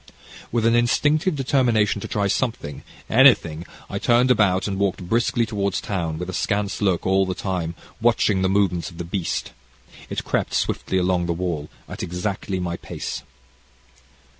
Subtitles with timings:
[0.51, 5.79] "With an instinctive determination to try something anything, I turned about and walked briskly towards
[5.79, 9.51] town with askance look, all the time, watching the movements of the beast.
[10.09, 13.21] It crept swiftly along the wall, at exactly my pace.